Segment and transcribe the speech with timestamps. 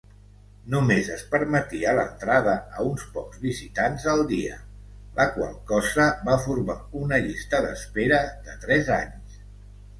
[0.73, 4.57] Només es permetia l'entrada a uns pocs visitants al dia,
[5.21, 9.43] la qual cosa va formar una llista d'espera de tres anys.